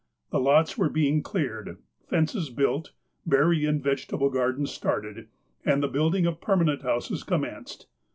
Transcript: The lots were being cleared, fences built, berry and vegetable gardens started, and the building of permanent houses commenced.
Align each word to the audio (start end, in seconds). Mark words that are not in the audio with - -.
The 0.31 0.39
lots 0.39 0.79
were 0.79 0.89
being 0.89 1.21
cleared, 1.21 1.77
fences 2.09 2.49
built, 2.49 2.93
berry 3.23 3.65
and 3.65 3.83
vegetable 3.83 4.31
gardens 4.31 4.71
started, 4.71 5.27
and 5.63 5.83
the 5.83 5.87
building 5.87 6.25
of 6.25 6.41
permanent 6.41 6.81
houses 6.81 7.21
commenced. 7.21 7.85